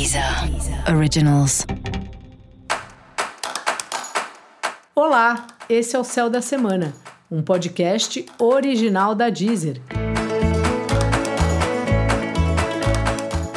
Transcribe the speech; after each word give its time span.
Deezer 0.00 0.24
Originals. 0.96 1.66
Olá, 4.94 5.46
esse 5.68 5.94
é 5.94 5.98
o 5.98 6.04
Céu 6.04 6.30
da 6.30 6.40
Semana, 6.40 6.94
um 7.30 7.42
podcast 7.42 8.24
original 8.38 9.14
da 9.14 9.28
Deezer. 9.28 9.78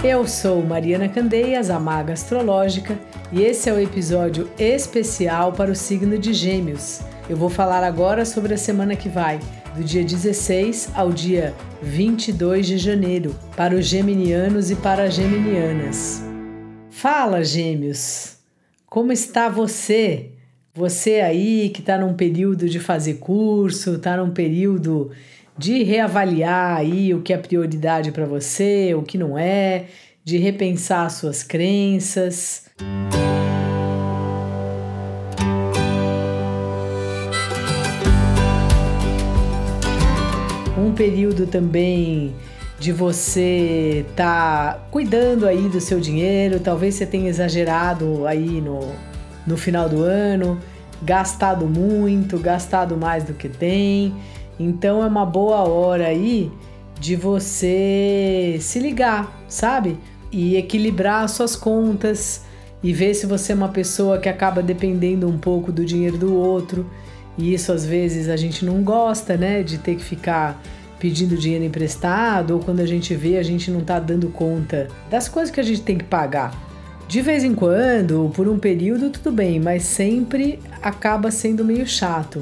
Eu 0.03 0.27
sou 0.27 0.61
Mariana 0.61 1.07
Candeias, 1.07 1.69
a 1.69 1.79
maga 1.79 2.11
astrológica, 2.11 2.99
e 3.31 3.41
esse 3.41 3.69
é 3.69 3.73
o 3.73 3.79
episódio 3.79 4.51
especial 4.59 5.53
para 5.53 5.71
o 5.71 5.75
signo 5.75 6.19
de 6.19 6.33
Gêmeos. 6.33 6.99
Eu 7.29 7.37
vou 7.37 7.49
falar 7.49 7.85
agora 7.85 8.25
sobre 8.25 8.53
a 8.53 8.57
semana 8.57 8.97
que 8.97 9.07
vai, 9.07 9.39
do 9.73 9.81
dia 9.81 10.03
16 10.03 10.89
ao 10.93 11.09
dia 11.09 11.53
22 11.81 12.67
de 12.67 12.77
janeiro, 12.77 13.33
para 13.55 13.73
os 13.75 13.85
geminianos 13.85 14.69
e 14.71 14.75
para 14.75 15.03
as 15.03 15.13
geminianas. 15.13 16.32
Fala, 16.95 17.43
Gêmeos! 17.43 18.37
Como 18.85 19.11
está 19.11 19.49
você? 19.49 20.29
Você 20.75 21.21
aí 21.21 21.69
que 21.69 21.81
está 21.81 21.97
num 21.97 22.13
período 22.13 22.69
de 22.69 22.79
fazer 22.79 23.15
curso, 23.15 23.95
está 23.95 24.15
num 24.15 24.29
período 24.29 25.11
de 25.57 25.83
reavaliar 25.83 26.77
aí 26.77 27.11
o 27.13 27.21
que 27.21 27.33
é 27.33 27.37
prioridade 27.37 28.11
para 28.11 28.25
você, 28.25 28.93
o 28.93 29.01
que 29.01 29.17
não 29.17 29.37
é, 29.37 29.87
de 30.23 30.37
repensar 30.37 31.09
suas 31.09 31.43
crenças. 31.43 32.69
Um 40.77 40.93
período 40.93 41.47
também 41.47 42.33
de 42.79 42.91
você 42.91 44.05
estar 44.09 44.73
tá 44.73 44.79
cuidando 44.91 45.47
aí 45.47 45.69
do 45.69 45.79
seu 45.79 45.99
dinheiro, 45.99 46.59
talvez 46.59 46.95
você 46.95 47.05
tenha 47.05 47.29
exagerado 47.29 48.25
aí 48.27 48.59
no, 48.59 48.91
no 49.45 49.55
final 49.55 49.87
do 49.87 50.01
ano, 50.01 50.59
gastado 51.01 51.65
muito, 51.65 52.37
gastado 52.39 52.97
mais 52.97 53.23
do 53.23 53.33
que 53.33 53.47
tem. 53.47 54.13
Então 54.59 55.03
é 55.03 55.05
uma 55.05 55.25
boa 55.25 55.67
hora 55.67 56.07
aí 56.07 56.51
de 56.99 57.15
você 57.15 58.57
se 58.59 58.79
ligar, 58.79 59.43
sabe? 59.47 59.97
E 60.31 60.55
equilibrar 60.55 61.27
suas 61.29 61.55
contas 61.55 62.43
e 62.81 62.91
ver 62.91 63.13
se 63.13 63.25
você 63.25 63.53
é 63.53 63.55
uma 63.55 63.69
pessoa 63.69 64.17
que 64.17 64.27
acaba 64.27 64.61
dependendo 64.61 65.27
um 65.27 65.37
pouco 65.37 65.71
do 65.71 65.85
dinheiro 65.85 66.17
do 66.17 66.35
outro. 66.35 66.89
E 67.37 67.53
isso 67.53 67.71
às 67.71 67.85
vezes 67.85 68.29
a 68.29 68.35
gente 68.35 68.65
não 68.65 68.83
gosta, 68.83 69.35
né, 69.35 69.63
de 69.63 69.77
ter 69.77 69.95
que 69.95 70.03
ficar 70.03 70.61
pedindo 71.03 71.35
dinheiro 71.35 71.65
emprestado 71.65 72.51
ou 72.51 72.61
quando 72.61 72.79
a 72.79 72.85
gente 72.85 73.13
vê 73.13 73.37
a 73.37 73.43
gente 73.43 73.69
não 73.69 73.81
tá 73.81 73.99
dando 73.99 74.29
conta 74.29 74.87
das 75.09 75.27
coisas 75.27 75.53
que 75.53 75.59
a 75.59 75.63
gente 75.63 75.81
tem 75.81 75.97
que 75.97 76.05
pagar. 76.05 76.57
De 77.09 77.21
vez 77.21 77.43
em 77.43 77.53
quando, 77.53 78.31
por 78.33 78.47
um 78.47 78.57
período, 78.57 79.09
tudo 79.09 79.29
bem, 79.29 79.59
mas 79.59 79.83
sempre 79.83 80.61
acaba 80.81 81.29
sendo 81.29 81.65
meio 81.65 81.85
chato. 81.85 82.41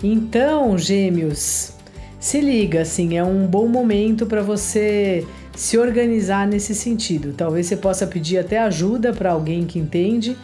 Então, 0.00 0.78
gêmeos, 0.78 1.72
se 2.20 2.40
liga, 2.40 2.82
assim, 2.82 3.18
é 3.18 3.24
um 3.24 3.44
bom 3.48 3.66
momento 3.66 4.26
para 4.26 4.42
você 4.42 5.26
se 5.56 5.76
organizar 5.76 6.46
nesse 6.46 6.76
sentido. 6.76 7.34
Talvez 7.36 7.66
você 7.66 7.76
possa 7.76 8.06
pedir 8.06 8.38
até 8.38 8.60
ajuda 8.60 9.12
para 9.12 9.32
alguém 9.32 9.64
que 9.64 9.76
entende 9.76 10.36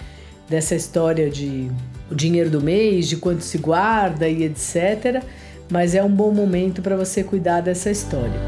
dessa 0.51 0.75
história 0.75 1.31
de 1.31 1.71
o 2.11 2.17
dinheiro 2.17 2.51
do 2.51 2.61
mês, 2.61 3.07
de 3.07 3.17
quanto 3.17 3.45
se 3.45 3.59
guarda 3.59 4.29
e 4.29 4.43
etc. 4.43 5.23
Mas 5.71 5.95
é 5.95 6.03
um 6.03 6.11
bom 6.11 6.33
momento 6.33 6.83
para 6.83 6.97
você 6.97 7.25
cuidar 7.25 7.61
dessa 7.61 7.91
história. 7.91 8.41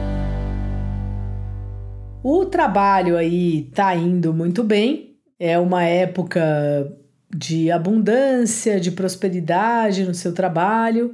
O 2.23 2.45
trabalho 2.45 3.17
aí 3.17 3.71
tá 3.75 3.95
indo 3.95 4.35
muito 4.35 4.65
bem, 4.65 5.17
é 5.39 5.59
uma 5.59 5.85
época 5.85 6.43
de 7.35 7.71
abundância, 7.71 8.81
de 8.81 8.91
prosperidade 8.91 10.05
no 10.05 10.15
seu 10.15 10.33
trabalho 10.33 11.13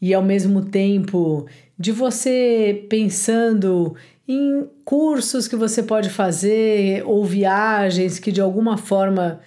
e 0.00 0.14
ao 0.14 0.22
mesmo 0.22 0.64
tempo 0.64 1.46
de 1.78 1.90
você 1.92 2.86
pensando 2.88 3.96
em 4.26 4.68
cursos 4.84 5.48
que 5.48 5.56
você 5.56 5.82
pode 5.82 6.10
fazer 6.10 7.02
ou 7.06 7.24
viagens 7.24 8.18
que 8.18 8.30
de 8.30 8.40
alguma 8.40 8.76
forma 8.76 9.40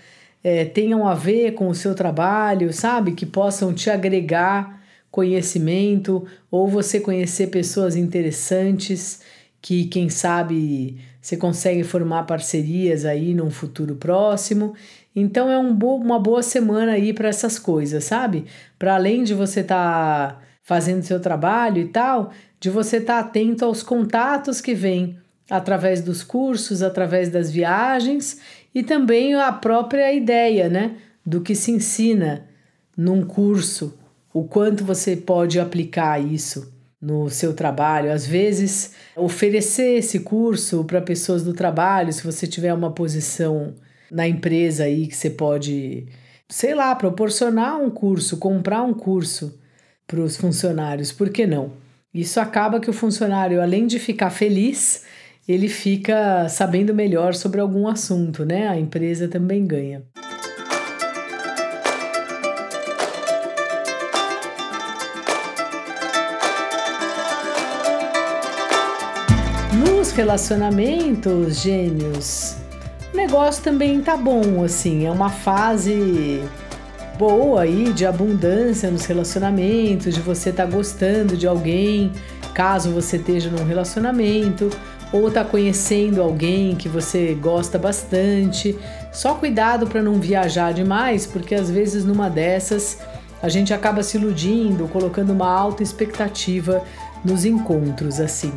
é, 0.44 0.66
tenham 0.66 1.08
a 1.08 1.14
ver 1.14 1.54
com 1.54 1.70
o 1.70 1.76
seu 1.76 1.96
trabalho, 1.96 2.72
sabe? 2.74 3.14
Que 3.14 3.26
possam 3.26 3.74
te 3.74 3.90
agregar 3.90 4.82
conhecimento 5.16 6.28
ou 6.52 6.68
você 6.68 7.00
conhecer 7.00 7.48
pessoas 7.48 7.96
interessantes 7.96 9.22
que 9.62 9.86
quem 9.86 10.10
sabe 10.10 10.98
você 11.22 11.38
consegue 11.38 11.86
formar 11.86 12.24
parcerias 12.24 13.06
aí 13.06 13.34
num 13.34 13.50
futuro 13.50 13.96
próximo. 13.96 14.76
Então 15.16 15.50
é 15.50 15.58
um 15.58 15.74
bo 15.74 15.96
uma 15.96 16.20
boa 16.20 16.44
semana 16.44 16.92
aí 16.92 17.14
para 17.14 17.30
essas 17.30 17.58
coisas, 17.58 18.04
sabe? 18.04 18.44
Para 18.78 18.96
além 18.96 19.24
de 19.24 19.34
você 19.34 19.62
estar 19.62 20.34
tá 20.34 20.42
fazendo 20.62 21.02
seu 21.02 21.22
trabalho 21.22 21.82
e 21.82 21.88
tal, 21.88 22.32
de 22.60 22.70
você 22.70 22.98
estar 22.98 23.24
tá 23.24 23.30
atento 23.30 23.64
aos 23.64 23.82
contatos 23.82 24.60
que 24.60 24.74
vêm 24.74 25.18
através 25.50 26.02
dos 26.02 26.24
cursos, 26.24 26.84
através 26.84 27.30
das 27.30 27.50
viagens 27.50 28.42
e 28.74 28.84
também 28.84 29.34
a 29.34 29.54
própria 29.54 30.12
ideia, 30.14 30.68
né, 30.68 30.98
do 31.26 31.40
que 31.40 31.56
se 31.56 31.72
ensina 31.72 32.50
num 32.98 33.26
curso, 33.26 33.98
o 34.36 34.44
quanto 34.44 34.84
você 34.84 35.16
pode 35.16 35.62
aplicar 35.62 36.22
isso 36.22 36.70
no 37.02 37.30
seu 37.30 37.54
trabalho. 37.54 38.12
Às 38.12 38.28
vezes, 38.28 38.92
oferecer 39.16 40.00
esse 40.00 40.20
curso 40.20 40.84
para 40.84 41.02
pessoas 41.02 41.42
do 41.42 41.54
trabalho, 41.54 42.12
se 42.12 42.22
você 42.22 42.46
tiver 42.46 42.74
uma 42.74 42.92
posição 42.92 43.74
na 44.12 44.28
empresa 44.28 44.84
aí 44.84 45.08
que 45.08 45.16
você 45.16 45.30
pode, 45.30 46.08
sei 46.50 46.76
lá, 46.76 46.94
proporcionar 46.96 47.80
um 47.80 47.90
curso, 47.90 48.36
comprar 48.36 48.84
um 48.84 48.94
curso 48.94 49.58
para 50.06 50.20
os 50.20 50.36
funcionários, 50.36 51.14
por 51.14 51.30
que 51.30 51.48
não? 51.48 51.72
Isso 52.14 52.38
acaba 52.38 52.82
que 52.82 52.90
o 52.90 52.94
funcionário, 52.94 53.62
além 53.62 53.88
de 53.88 54.00
ficar 54.00 54.32
feliz, 54.32 55.06
ele 55.48 55.70
fica 55.70 56.50
sabendo 56.50 56.94
melhor 56.94 57.34
sobre 57.34 57.62
algum 57.62 57.88
assunto, 57.88 58.44
né? 58.44 58.68
A 58.68 58.78
empresa 58.78 59.30
também 59.30 59.66
ganha. 59.66 60.04
Relacionamentos, 70.12 71.62
gêmeos, 71.62 72.56
o 73.14 73.18
negócio 73.18 73.64
também 73.64 74.02
tá 74.02 74.18
bom, 74.18 74.64
assim, 74.64 75.06
é 75.06 75.12
uma 75.12 75.30
fase 75.30 76.44
boa 77.18 77.62
aí 77.62 77.94
de 77.94 78.06
abundância 78.06 78.92
nos 78.92 79.06
relacionamentos, 79.06 80.14
de 80.14 80.20
você 80.20 80.52
tá 80.52 80.66
gostando 80.66 81.38
de 81.38 81.48
alguém, 81.48 82.12
caso 82.54 82.92
você 82.92 83.16
esteja 83.18 83.50
num 83.50 83.66
relacionamento, 83.66 84.70
ou 85.14 85.32
tá 85.32 85.46
conhecendo 85.46 86.22
alguém 86.22 86.76
que 86.76 86.90
você 86.90 87.34
gosta 87.34 87.80
bastante. 87.80 88.78
Só 89.14 89.36
cuidado 89.36 89.88
para 89.88 90.02
não 90.02 90.16
viajar 90.16 90.74
demais, 90.74 91.26
porque 91.26 91.56
às 91.56 91.70
vezes 91.70 92.04
numa 92.04 92.30
dessas 92.30 93.00
a 93.42 93.48
gente 93.48 93.74
acaba 93.74 94.04
se 94.04 94.18
iludindo, 94.18 94.88
colocando 94.88 95.32
uma 95.32 95.48
alta 95.48 95.84
expectativa 95.84 96.84
nos 97.24 97.46
encontros 97.46 98.20
assim. 98.20 98.52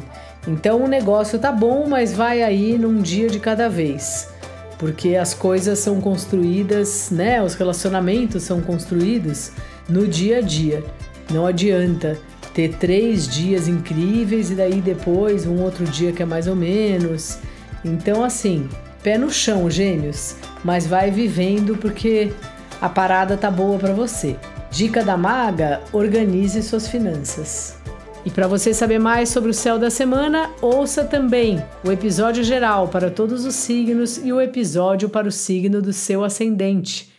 Então 0.48 0.82
o 0.82 0.88
negócio 0.88 1.38
tá 1.38 1.52
bom, 1.52 1.86
mas 1.86 2.14
vai 2.14 2.42
aí 2.42 2.78
num 2.78 3.02
dia 3.02 3.28
de 3.28 3.38
cada 3.38 3.68
vez. 3.68 4.30
Porque 4.78 5.14
as 5.14 5.34
coisas 5.34 5.78
são 5.78 6.00
construídas, 6.00 7.10
né? 7.10 7.42
Os 7.42 7.54
relacionamentos 7.54 8.44
são 8.44 8.62
construídos 8.62 9.52
no 9.86 10.08
dia 10.08 10.38
a 10.38 10.40
dia. 10.40 10.82
Não 11.30 11.46
adianta 11.46 12.18
ter 12.54 12.70
três 12.76 13.28
dias 13.28 13.68
incríveis 13.68 14.50
e 14.50 14.54
daí 14.54 14.80
depois 14.80 15.46
um 15.46 15.60
outro 15.60 15.84
dia 15.84 16.12
que 16.12 16.22
é 16.22 16.26
mais 16.26 16.46
ou 16.46 16.56
menos. 16.56 17.38
Então, 17.84 18.24
assim, 18.24 18.70
pé 19.02 19.18
no 19.18 19.30
chão, 19.30 19.70
gêmeos, 19.70 20.36
mas 20.64 20.86
vai 20.86 21.10
vivendo 21.10 21.76
porque 21.76 22.32
a 22.80 22.88
parada 22.88 23.36
tá 23.36 23.50
boa 23.50 23.78
para 23.78 23.92
você. 23.92 24.34
Dica 24.70 25.04
da 25.04 25.16
maga: 25.16 25.82
organize 25.92 26.62
suas 26.62 26.88
finanças. 26.88 27.77
E 28.24 28.30
para 28.30 28.46
você 28.46 28.74
saber 28.74 28.98
mais 28.98 29.28
sobre 29.28 29.50
o 29.50 29.54
céu 29.54 29.78
da 29.78 29.90
semana, 29.90 30.50
ouça 30.60 31.04
também 31.04 31.62
o 31.84 31.90
episódio 31.90 32.42
geral 32.42 32.88
para 32.88 33.10
todos 33.10 33.44
os 33.44 33.54
signos 33.54 34.18
e 34.18 34.32
o 34.32 34.40
episódio 34.40 35.08
para 35.08 35.28
o 35.28 35.32
signo 35.32 35.80
do 35.80 35.92
seu 35.92 36.24
ascendente. 36.24 37.12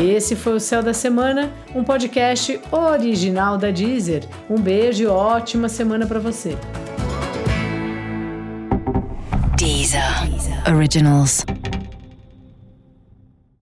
Esse 0.00 0.34
foi 0.36 0.54
o 0.54 0.60
Céu 0.60 0.82
da 0.82 0.94
Semana, 0.94 1.52
um 1.74 1.84
podcast 1.84 2.60
original 2.70 3.58
da 3.58 3.70
Deezer. 3.70 4.24
Um 4.48 4.60
beijo 4.60 5.02
e 5.02 5.06
ótima 5.06 5.68
semana 5.68 6.06
para 6.06 6.18
você. 6.18 6.56
Deezer. 9.56 10.02
Originals. 10.72 11.44